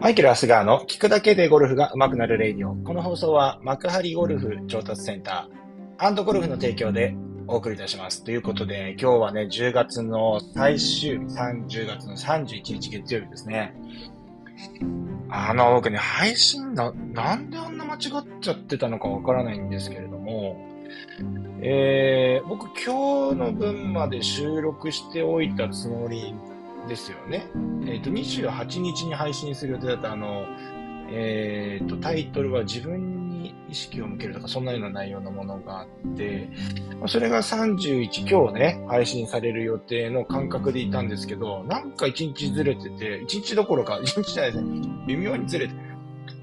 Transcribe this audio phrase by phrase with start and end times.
[0.00, 2.74] マイケル・アスガーの聞くだけでゴルフが上手くなるレイディオ。
[2.74, 7.14] この放送は幕張ゴルフ調達センターゴルフの提供で
[7.46, 8.24] お送りいたします。
[8.24, 13.74] ということで、今日はね、10月の最終日、10月の31日月曜日ですね。
[15.28, 18.00] あの、僕ね、配信な、なんであんな間違っ
[18.40, 20.66] ちゃってたのかわからないんですけれども、
[21.60, 26.34] えー、僕今日の分まで収録しておいたつもり
[26.88, 27.46] ですよね。
[27.86, 30.46] えっ、ー、と、28日に配信する予定だったあの、
[31.12, 36.48] えっ、ー、と、タイトルは自分に意識を向けるとか、そんなような内容のものがあって、
[37.06, 45.74] それが31、今日ね、配信される予定の感覚でいたんですけど、なんか1日ずれてて、1日どころか、1日じゃないですね、微妙にずれて、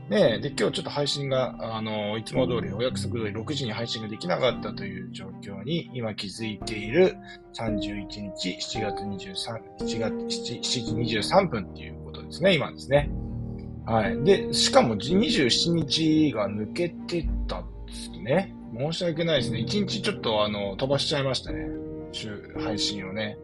[0.10, 7.16] ねで、今日ちょっと配信が、あの、いつも通り、お約束通り6時に配信ができなかったという状況に今気づいている
[7.54, 13.10] 31日、7月23、7月 7, 7時23分っていうことですね、今ですね。
[13.86, 14.24] はい。
[14.24, 18.54] で、しかも27日が抜けてたんですね。
[18.78, 19.60] 申し訳ないですね。
[19.60, 21.68] 1日ちょっとあの、飛ばしちゃいましたね。
[22.12, 23.38] 週、配信をね。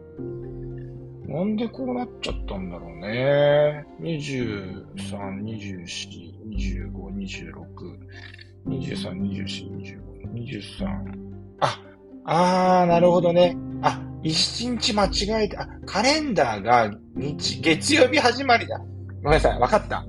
[1.34, 3.84] なんでこうなっちゃったんだろうね。
[4.00, 5.84] 23、24、
[6.48, 7.58] 25、26、
[8.68, 10.00] 23、24、25、
[10.32, 10.86] 23。
[11.58, 11.80] あ、
[12.24, 13.56] あー、なるほどね。
[13.82, 18.78] あ、一日間違えて、あ、カレンダーが日、月曜日始まりだ。
[19.24, 20.06] ごめんなさい、わかった。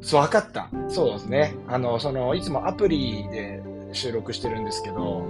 [0.00, 0.68] そう、わかった。
[0.88, 1.54] そうですね。
[1.68, 5.24] あの、その、いつもアプリで収録してるんですけど、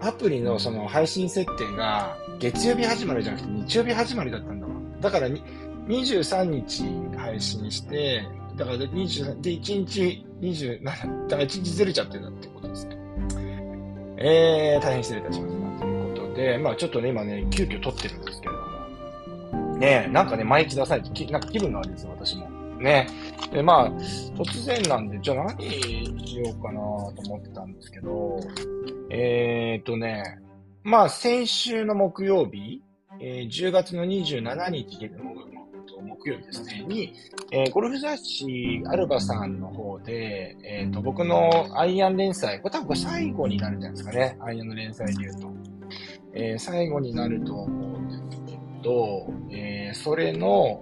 [0.00, 4.72] アプリのその配信設定が月曜日始まりじゃなくて日曜日始まりだったんだわ。
[5.00, 6.84] だから23日
[7.16, 8.24] 配信して、
[8.56, 12.96] だから23、で、1日27、だから1日ずれちゃってたってことですね。
[14.18, 15.80] えー、大変失礼いたしました。
[15.80, 22.48] ということで、まあちょっとね、今ね、急遽撮ってるんですけれども、ねなんかね、毎日出さないと、なんか気分が悪いですよ、私も。
[22.80, 23.06] ね。
[23.52, 25.70] で、まあ、突然なんで、じゃあ何
[26.26, 28.38] しようかなと思ってたんですけど、
[29.10, 30.40] えー、とね、
[30.88, 32.82] まあ、先週の木曜日、
[33.20, 35.10] えー、10月の27日で、
[36.00, 37.12] 木曜日ですね、に、
[37.52, 44.38] えー、ゴルフ雑誌アルバさんの方で、えっ、ー、と、僕のアイアン連載、これ多分最後になるんじゃないですかね。
[44.40, 45.52] アイアンの連載で言うと。
[46.32, 50.80] えー、最後になると思うんですけど、えー、それの、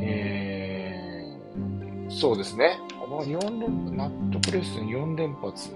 [0.00, 2.80] えー、そうですね。
[3.24, 5.70] 4連、ナットプレス4連発。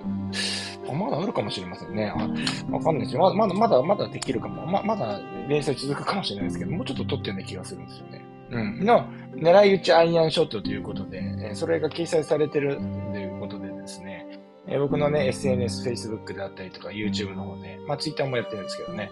[0.89, 2.12] あ、まだあるかもしれませんね。
[2.15, 3.21] あ、わかんないですよ。
[3.34, 4.67] まだ、まだ、まだできるかも。
[4.67, 8.25] ま、まだ連載続くかもしれないですけど、もうちょっと取ってるような気がするんですよね。
[8.51, 8.84] うん。
[8.84, 12.78] の、狙い撃ちアイアンショットということで、えそれが掲載されてる
[13.12, 14.27] ということでですね、
[14.67, 19.11] え僕のね、SNS、Facebook であったりとか、YouTube の方で、まあ、Twitter もやってるんですけどね、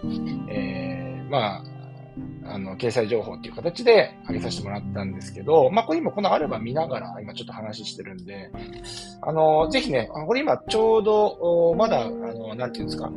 [0.49, 1.63] えー、まあ、
[2.45, 8.51] あの、掲載情報っていう形で上げさせてもらったんですけど、まあ、これ今このアルバム見ながら今ちょっと話してるんで、
[9.21, 13.11] あの、ぜひね、これ今ちょうど、まだ、あの、なんていうんですか、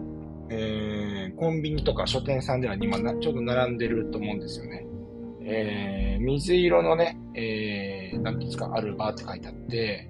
[0.50, 4.86] えー、コンビニとか書店さんでは今ちょうど並んでると思うんですよね。
[5.44, 10.08] えー、水色のね、えー、なんていうんですか、アルバって書いてあって、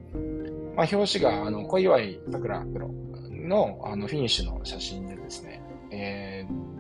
[0.77, 2.91] まあ、表紙が、あの、小祝桜プロ
[3.31, 6.32] の、あの、フィニッシュの写真でですね、えー、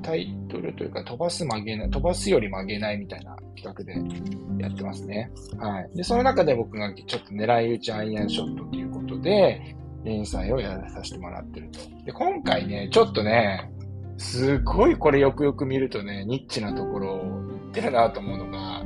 [0.03, 5.31] タイトルというか飛ばす曲げない、飛ばすより曲げないみたいな企画でやってますね。
[5.59, 5.97] はい。
[5.97, 11.79] で、その中で僕がちょっと狙い撃ちアイアンショットということで、連載をやらさせてもらってると。
[12.05, 13.71] で、今回ね、ちょっとね、
[14.19, 18.84] すごいこれよくよく見るとね、ニッチなところを言ってるなと思うのが、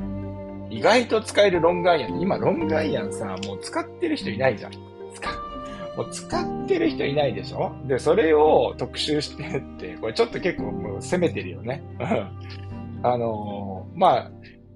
[0.71, 2.21] 意外と使えるロングアイアン。
[2.21, 4.73] 今、ロングアイアンさ、もう使ってる人いないじゃん。
[5.97, 7.73] 使もう使ってる人いないでしょ？
[7.87, 11.83] で、それを特集してって、これちょっと結構もう攻めてるよね。
[13.03, 14.31] あのー、まあ、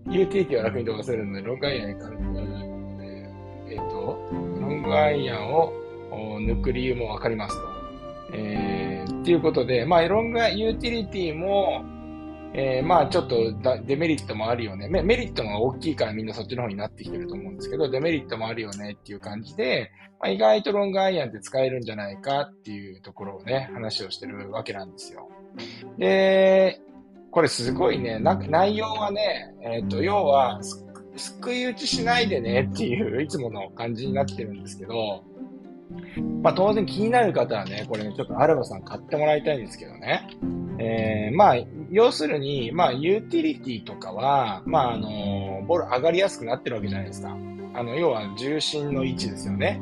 [0.09, 2.11] ユーティリティは楽に飛ばせるので、ロングアイアンに関
[3.71, 4.19] えっ、ー、と、
[4.61, 5.73] ロングアイアンを
[6.41, 7.69] 抜く理由もわかりますと。
[8.33, 11.83] えー、っていうことで、まあ、ロングユーティリティも、
[12.53, 13.37] えー、まあちょっと
[13.87, 14.89] デメリットもあるよね。
[14.89, 25.29] メリットが大きいからみんなそっちの方になってきてると思うんですけど、デメリットもあるよねっていう感じで、まあ、意外とロングアイアンって使えるんじゃないかっていうところをね、話をしてるわけなんですよ。
[25.99, 26.81] で、
[27.31, 30.61] これすごいね、内容はね、えっ、ー、と、要は、
[31.17, 35.25] すくい打ちしないでねっていういつもの感じになってるんですけど、
[36.43, 40.29] まあ当然気になる方はね、これね、ちょっとアルバさん買ってもらいたいんですけどね。
[40.79, 41.57] えー、まあ、
[41.91, 47.37] 要するに、まあ、ユーティリティとかは、まあ、あの、ボール上がりやすくなってるわけじゃないですか。
[47.75, 49.81] あの、要は重心の位置ですよね。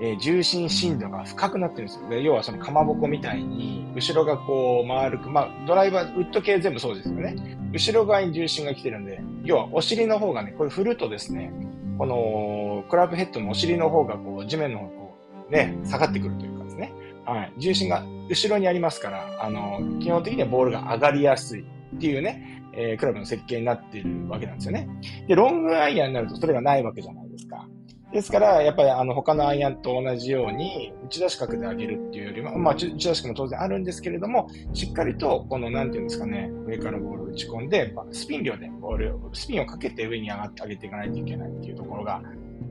[0.00, 2.08] えー、重心深度が深くなってるんですよ。
[2.08, 7.56] で要はそのかまぼこみたいに、後ろがこう丸く、まあドライバー、ウッド系全部そうですよね。
[7.72, 11.52] 後ろ側に重心が来てるんで、要はお尻の方がね、これ振るとですね、
[11.96, 15.03] このクラブヘッドのお尻の方がこう地面の方が
[15.50, 16.92] ね、下がってくるというかですね。
[17.24, 17.52] はい。
[17.58, 21.64] 重心が後ろにありますから、あの、基本的にはボールが上がりやすいっ
[21.98, 24.88] ていうね、えー、クラブの設計になっているわけなんですよね。
[25.28, 27.66] で、ロングアイアンになるとそれがないわけじゃないですか。
[28.12, 42.22] ですから、やっぱりあの他のアイアンと同じように、打ち出し角で上げるっていうよりも、まあ、打ち出し角も当然あるんですけれども、しっかりと、この、なんていうんですかね、上からボールを打ち込んで、スピン量でボールを、スピンをかけて上に上がって上げていかないといけないっていうところが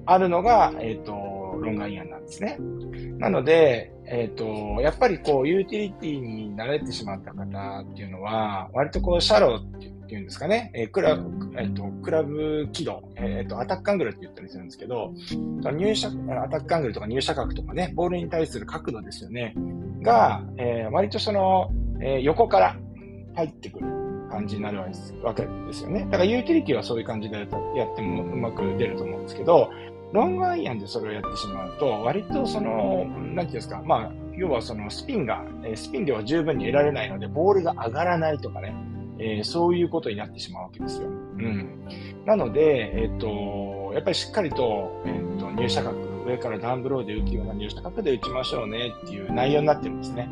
[0.05, 1.13] あるのが、えっ、ー、と、
[1.59, 2.57] ロングアイアンなんですね。
[3.17, 7.43] なので、えっ、ー、と、やっぱりこう、ユーティリティに慣れてしまった方
[7.81, 15.13] っていうのは、割とこう、シャローっていうんですかね、えー、クラブ、えっ、ー、と、クラブ軌道、えっ、と、アタックアングルって言ったりするんですけど、
[15.63, 19.55] 入射、アタックアングルとか入射角とかね、ボールに対する角度ですよね、
[20.01, 21.71] が、えー、割とその、
[22.01, 22.75] えー、横から
[23.35, 23.85] 入ってくる
[24.29, 26.05] 感じになるわけですよね。
[26.05, 27.47] だからユーティリティはそういう感じでやっ
[27.95, 29.69] てもうまく出ると思うんですけど、
[30.13, 35.43] ロングアイアンでそれをやってしまうと、割とその、なんていうんですか、まあ、要はそのスピンが、
[35.75, 38.75] スピン量は十分に得られないので、ボールが上がらないとかね、
[39.17, 41.07] えー、そういうことになってしまうわけですよ。
[41.07, 41.67] うん。
[42.25, 50.29] なので、えっ、ー、と、やっぱりしっかりと、えっ、ー、と、入射角、上からダウンブローで打つような入射角で打ちましょうねっていう内容になってるんですね。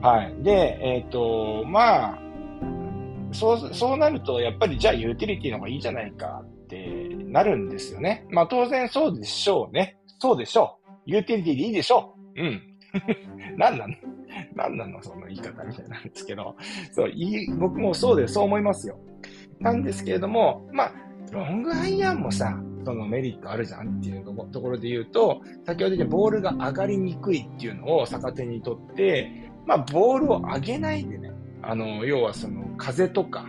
[0.00, 0.34] はい。
[0.42, 2.18] で、えっ、と、まあ、
[3.32, 6.42] そう、そうなると、やっぱりじゃあユーティリティの方がいいじゃないか
[7.30, 8.26] ってなるんですよね。
[8.30, 9.96] まあ当然そうでしょうね。
[10.18, 10.90] そうでしょう。
[11.06, 12.42] ユーティリティでいいでしょう。
[12.42, 12.62] うん。
[13.56, 13.94] 何なの？
[14.54, 15.02] 何なの？
[15.02, 16.56] その言い方みたいなんですけど、
[16.92, 18.98] そう、いい、僕もそうで、そう思いますよ。
[19.60, 20.92] なんですけれども、まあ、
[21.32, 29.30] ロングアイアンもさ、そのメリットあるじゃんっていうところで言うと、先ほど言ったボールが上がりにくいっていうのを逆手にとって、
[29.66, 31.30] まあ、ボールを上げないでね、
[31.62, 33.46] あの、要はその風とか、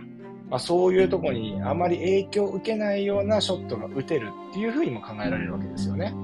[0.52, 6.14] まあ、そういうところにあまり影響を受けないようなショットが打てるっていうふうにも考えられるわけですよね。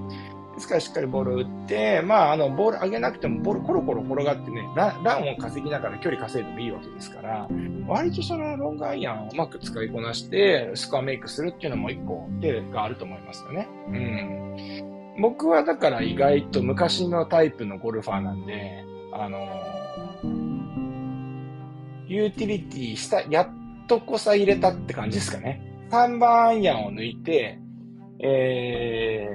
[0.55, 7.49] ですからしっかりボールを打って、まあ、あの、ボール上げなくても、ボールコロコロ転がってね、ラランを稼ぎながら距離稼いでもいいわけですから、
[7.87, 13.67] 割とそのロングアイアンをうまく使いこなして、スコアメイクするっていうのも一個手があると思いますよね。
[13.89, 15.23] うん。
[15.23, 18.85] 僕はだから意外と昔のタイプのゴルファーなんで、
[19.15, 19.49] あの
[22.09, 23.49] ユーティリティした、やっ
[23.89, 25.61] とこさ入れたって感じですかね。
[25.91, 27.59] 3番アイアンを抜いて、
[28.21, 29.27] え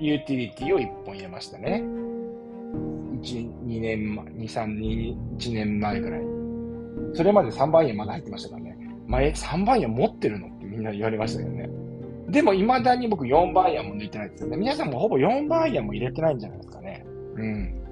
[0.00, 1.82] ー、ユーティリティを1本入れましたね。
[3.22, 6.22] 1、2年前、2、3、2、1年前ぐらい。
[7.14, 8.76] それまで3番円まだ入ってましたからね。
[9.06, 11.70] 前、3番円持ってるのってみんな言われましたけどね。
[12.28, 14.56] でも未だに僕4番アイアンも抜いてないですよね。
[14.56, 17.04] 皆さんもほぼ4番アイアンも入れてないんじゃないですかね。
[17.36, 17.82] うん。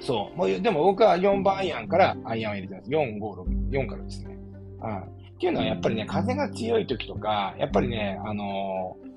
[0.00, 0.36] そう。
[0.36, 2.90] もうでも僕は4番アイアンからアイアンを入れてます。
[2.90, 4.36] 4、5、6、4からですね。
[4.82, 5.13] うん。
[5.34, 9.14] っていうのはやっぱりね、風が強い時とか、やっぱりね、あのー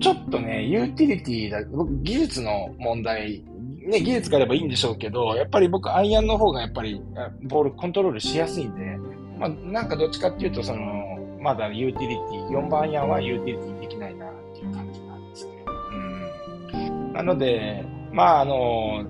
[0.00, 3.42] ちょっとね、ユーティリティだ、僕、技術の問題、
[3.88, 7.00] ね、技術があればいいんでしょうけど、やっぱり僕、アイアンの方がやっぱり、
[7.44, 8.98] ボールコントロールしやすいんで、
[9.38, 10.82] まあ、なんかどっちかっていうと、その、
[11.40, 15.52] まだユーティリティ、4番アイアンはユーティリティできないな、っていう感じなんですね。
[16.74, 17.12] うん。
[17.12, 19.04] なので、まあ、あの、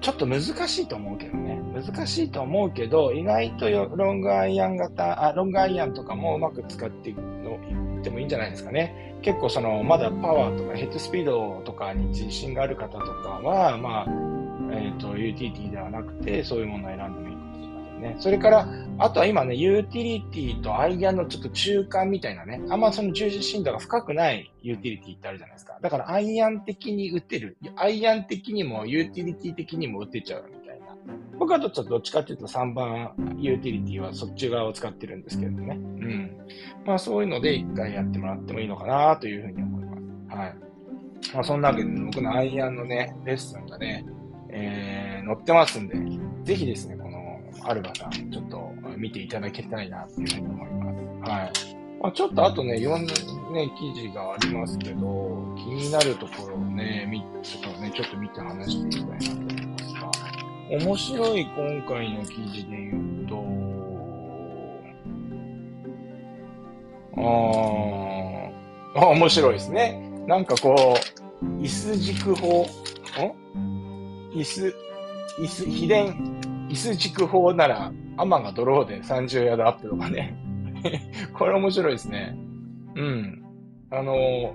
[0.00, 1.60] ちょっと難しいと思うけどね。
[1.74, 9.14] 難しいと思うけど、意外とロングアイアン型、あ、ロングアイアンとかもうまく使っていってもいいんじゃないですかね。
[9.22, 14.06] 結構その、まだパワーとかヘッドスピードとかに自信がある方とかは、まあ、
[14.72, 17.29] えっ、ー、と、 UT ではなくて、そういうものを選んでも
[18.00, 18.16] ね。
[18.18, 25.78] それから、あとは今ね、ユーティリティとアイアンのちょっと中間みたいなね、あんまその重心度が深くないユーティリティってあるじゃないですか。
[25.80, 27.56] だからアイアン的に打てる。
[27.76, 30.86] アイアン的にもユーティリティ的にも打てちゃうみたいな。
[31.38, 35.76] 僕はどっちどっちかっていうと3番ユーティリティはそっち側を使ってるんですけどね。
[35.76, 36.36] うん。
[36.84, 39.96] まあそういうので一回やってもらってもいいのかなというふうに思いま
[40.34, 40.36] す。
[40.36, 40.54] はい。
[41.34, 44.04] まあそんなわけで、僕のアイアンのね、レッスンがね、
[44.50, 45.96] えー、載ってますんで、
[46.44, 46.96] ぜひですね、
[47.60, 50.92] このアルバさん、ちょっと見ていただきたいなというふうに思いま
[51.26, 51.30] す。
[51.30, 51.52] はい。
[52.02, 53.12] まあ、ちょっとあとね、いろんな
[53.52, 60.10] ね、記事がありますけど、気になるところをね、み、ちょっとね、ちょっと見て話していきたいなと思いますが、
[60.70, 63.36] 面白い今回の記事で言うと、
[68.96, 70.00] ああ、面白いですね。
[70.26, 70.96] なんかこ
[71.42, 74.30] う、椅子軸法、ん？
[74.32, 74.74] 椅子、
[75.38, 76.40] 椅子、秘伝、
[76.70, 80.36] 椅子軸法なら、アマがドローで30ヤードアップとかね。
[81.36, 82.36] これ面白いですね。
[82.94, 83.42] うん。
[83.90, 84.54] あの、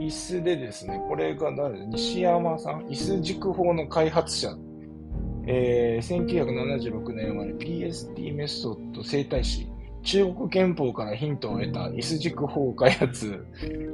[0.00, 2.86] 椅子でですね、これが誰西山さん？
[2.86, 4.56] 椅子軸法の開発者。
[5.46, 9.68] えー、1976年生まれ PST メソッド生態師。
[10.02, 13.44] 中国憲法からヒントを得た椅子軸法開発、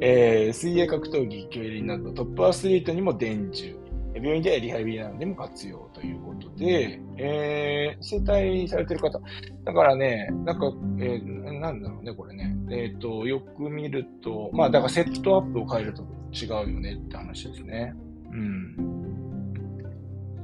[0.01, 3.84] えー、水泳格闘技、競輪などトップアスリートにも伝授。
[4.15, 9.21] 病院でリハビリなどでも活用ということで、えー、整体されてる方。
[9.65, 12.57] だからね、なんか、えー、なんだろうね、これね。
[12.71, 16.03] えっ、ー、と、よく見ると、まあ、だからセットアップを変えると
[16.33, 17.95] 違うよねって話ですね。
[18.33, 18.95] うん。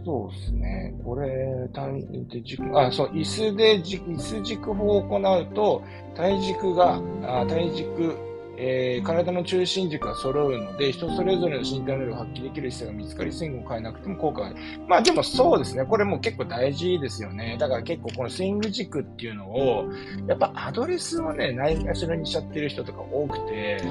[0.04, 0.94] そうですね。
[1.04, 5.82] これ、体で軸、あ、そう、椅子で椅子軸法を行うと、
[6.14, 8.16] 体軸が、あ体軸、
[8.62, 14.56] えー、体の中心軸が揃うので、人それぞれの身体能力を発揮できる姿勢が見つかり、スイングを変えなくても効果がある。
[14.86, 15.86] まあでもそうですね。
[15.86, 17.56] これも結構大事ですよね。
[17.58, 19.86] だから結構このスイング軸っていうのを、
[20.26, 23.88] やっぱアドレスをね、ないがしろにしちゃってる人とか多くて、あ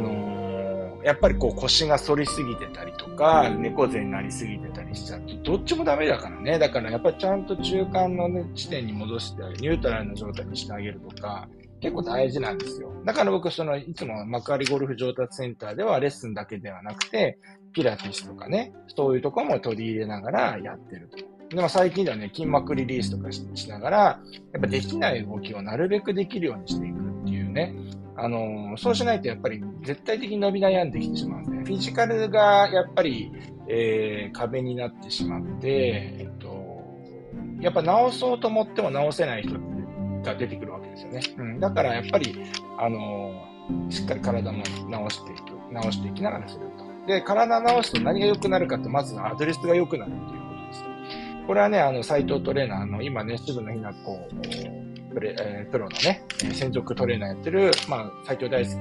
[0.00, 6.58] のー、やっぱりこう腰が反りすぎてたりとか、猫背になりすぎてたりしちゃうと、どっちもダメだからね。
[6.58, 11.46] だからやっぱりちゃんと中間の、ね、地点に戻して、ニュートラルな状態にしてあげるとか、
[11.86, 12.90] 結構大事なんですよ。
[13.04, 17.38] だから僕、その、いつも幕張ゴルフ上達センターではレッスンだけではなくて、
[17.72, 21.54] ピラティスとかね、そういうところも取り入れながらやってると。
[21.54, 27.72] でも最近ではね、筋膜リリースとかしながら、やっぱできない動きをなるべくできるようにしていくっていうね。
[28.16, 33.30] あのー、そうしないとやっぱり絶対的に伸び悩んできてしまうんで、フィジカルがやっぱり、
[33.68, 36.48] えー、壁になってしまって、えっと、
[37.60, 39.60] やっぱ直そうと思っても直せない人
[40.24, 41.52] が出てくるですよね。
[41.52, 42.34] うん、だからやっぱり、
[42.78, 47.06] あのー、しっかり体も直していく、直していきながらすると。
[47.06, 50.84] で、体直すと何が良くなるかって、まずアドレスが良くなるっていうことです。
[51.46, 54.18] これはね、あの、斎藤トレーナーの、今ね、渋野日向子、
[55.14, 58.78] プレ、えー、プロのね、専属トレーナーやってる、まあ、斎藤大輔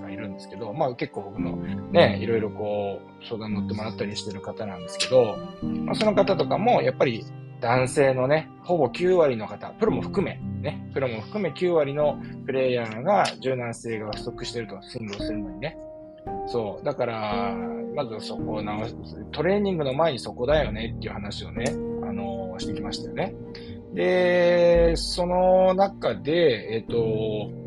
[0.00, 1.56] がいるんですけど、まあ結構僕の
[1.92, 7.24] ね、いろいろこう、相談乗ってもらったりしてる方なんですけど、まあその方とかも、やっぱり
[7.60, 15.78] 男性のね、ほぼ9割の方、プロも含め、ね、プロも含め9割のプレイヤーが柔軟性が不足してると、スイングをするのにね。
[16.46, 16.84] そう。
[16.84, 17.54] だから、
[17.94, 18.94] まずそこを直す。
[19.32, 23.34] トレーニングの前にそこだよねっていう話をね、あのー、してきましたよね。
[23.94, 27.66] で、その中で、えっ、ー、と、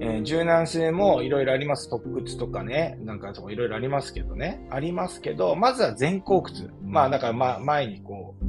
[0.00, 1.90] えー、柔軟性もいろいろあります。
[1.90, 4.64] 特屈とかね、なんかいろいろありますけどね。
[4.70, 6.70] ありますけど、まずは前後屈。
[6.84, 8.44] まあ、だから、ま、前にこう、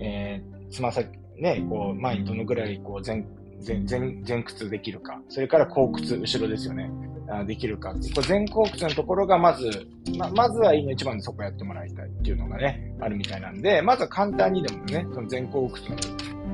[0.00, 1.10] えー、つま先、
[1.42, 3.24] ね、こう、前にどのぐらい、こう、前、
[3.66, 5.20] 前、前、前屈できるか。
[5.28, 6.90] それから後屈、後ろですよね。
[7.28, 7.94] あできるか。
[8.14, 15.96] これ前後屈のところがまず、ま、まずはいいの一番でそこやってもらいたいっていうのがね、あるみたいなんで、まずは簡単にでもね、その前後屈の、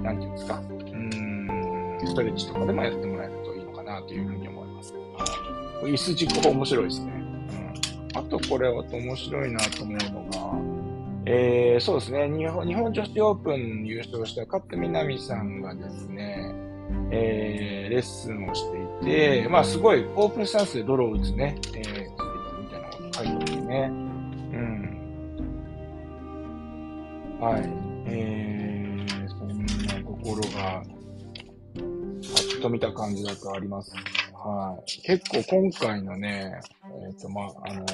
[0.02, 4.94] なんていうんですか、うん、ストレッチとかでもやってもらえるといいのかなというふうに思います。
[5.82, 7.12] 椅子軸面白いですね。
[8.14, 10.87] うん、あとこれは面白いなと思うのが、
[11.30, 16.54] えー、そうですね日本、日本女子オープン優勝した勝みなみさんがですね、
[17.10, 23.90] えー、レッスンをしていて、まあすごいオープンスタンスで泥を打つね、えー、みたいなこと書いてますね。
[23.90, 23.96] う
[24.56, 24.88] ん。
[27.40, 27.62] はい。
[28.06, 30.82] えー、そんなところが
[32.58, 33.92] と見た感じだとあります。
[34.32, 35.00] はい。
[35.02, 36.60] 結構今回のね、
[37.06, 37.86] えっ、ー、と、まあ、あの、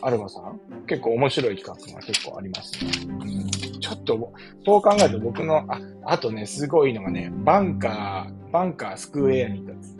[0.00, 2.90] アルバさん結構面白い企画が結構ありますね。
[3.80, 4.32] ちょっと、
[4.64, 9.96] そう考えると僕の、あ、あとね、すごいのがね、バンカー、バンカースクエアに立つ、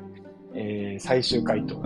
[0.54, 1.76] えー、最終回答、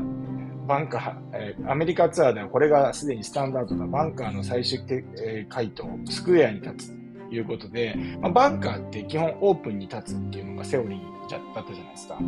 [0.67, 7.07] バンカー、えー、アメリカツアーではこれがすでにスタンダードなバンカーの最終、えー、回答、スクエアに立つと。
[7.31, 12.19] いうことで、まあ、バンカーって基本オープンに立つっていうのがセオリーだったじゃないですか。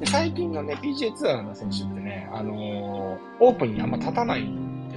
[0.00, 4.44] で最近のね、PGA ツアーの選手ってね、あのー、オープンにあんま立たない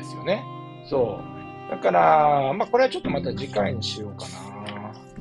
[0.01, 0.43] ですよね。
[0.89, 1.19] そ
[1.67, 1.71] う。
[1.71, 4.51] だから、まあ、これはちょっとまた次回にしようかな。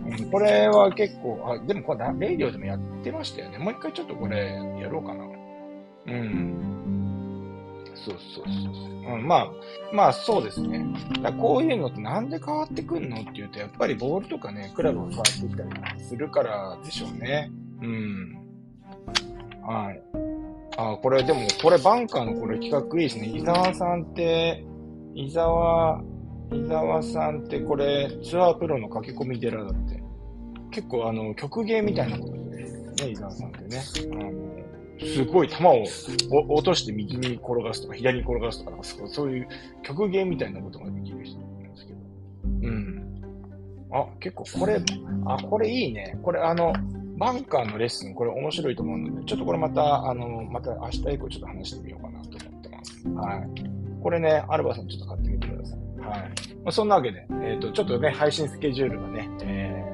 [0.07, 3.59] うん、これは結構、あ、でもこれ、レイディオでもやってましたよね。
[3.59, 5.25] もう一回ちょっとこれやろうかな。
[6.07, 7.85] うん。
[7.95, 9.19] そうそうそうう。
[9.19, 9.51] ん、まあ、
[9.93, 10.85] まあそうですね。
[11.23, 15.63] だこういうのってなんで変わってくんのっていうと、やっぱりボールとかね、クラブを変わってきた
[15.95, 17.51] りするからでしょうね。
[17.83, 18.39] うん。
[19.63, 20.03] はい。
[20.77, 23.27] あ、これでも、これバンカーのこれ企画いいですね。
[23.27, 24.65] 伊沢さんって、
[25.15, 26.03] 伊沢、
[26.53, 30.03] 伊沢さんってこれツアープロの駆け込み寺だって。
[30.71, 33.83] 結構あの、曲芸みたいなことで、ね、伊沢さんってね。
[34.13, 34.61] あの
[35.03, 35.85] すごい球を
[36.51, 39.49] 落として右に転がすとか、左に転がすとか、そういう
[39.83, 41.99] 曲芸みたいなことができる人なんですけど。
[42.45, 43.01] うん。
[43.93, 44.79] あ、結構これ、
[45.25, 46.19] あ、これいいね。
[46.23, 46.75] これあの、
[47.17, 53.70] バンカーのレッスン、これ面白いと思うので、ちょっとこれまた、あの、また明日以降ちょっと話してみようかなと思ってますはい。
[54.03, 56.01] これね、アルバさんちょっと買ってみてください。
[56.01, 56.21] はい。
[56.65, 59.85] まあ、そんなわけで、えっ、ー、と、ちょっとね、配信スケジュールがね、え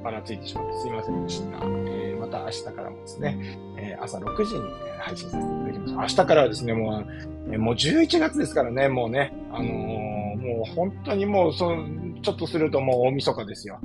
[0.00, 1.58] ー、ばらついてしまってすいませんでした。
[1.58, 4.60] えー、また明日からもですね、えー、朝6時に
[4.98, 5.94] 配信させていただきます。
[5.94, 7.06] 明日からはですね、もう、
[7.52, 11.86] えー、もう11月ですからね、もうね、あのー、もう本当にもう、その
[12.22, 13.78] ちょっとするともう大晦日ですよ。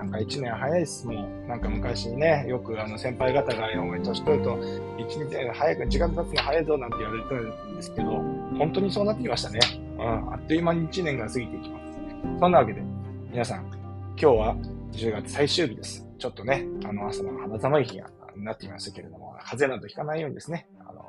[0.00, 1.48] なんか一年早いっす、もう。
[1.48, 4.58] なんか昔ね、よくあの先輩方が、お前年取ると、
[4.98, 8.10] 一日早く時間経つの早いぞなんて言われてるんですけど、
[8.56, 9.60] 本当にそうなってきましたね。
[9.98, 11.98] うん、あっという間に一年が過ぎていきます。
[12.40, 12.82] そんなわけで、
[13.30, 14.56] 皆さん、今日は
[14.92, 16.06] 10月最終日です。
[16.18, 21.02] ちょっとね、あの朝の肌寒い日がなっていましたけれども、風邪などひかないようにですね、あの、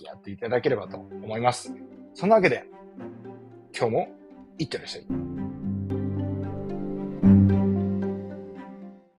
[0.00, 1.70] やっていただければと思います。
[2.14, 2.64] そんなわけで、
[3.78, 4.08] 今日も
[4.56, 5.39] いってらっしゃい。